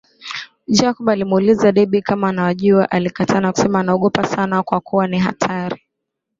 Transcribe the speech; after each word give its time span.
Jacob 0.67 1.09
alimuuliza 1.09 1.71
Debby 1.71 2.01
kama 2.01 2.29
anawajua 2.29 2.91
alikataa 2.91 3.39
na 3.41 3.51
kusema 3.51 3.79
anaogopa 3.79 4.25
sana 4.27 4.63
kwa 4.63 4.79
kuwa 4.81 5.07
ni 5.07 5.19
hatari 5.19 5.81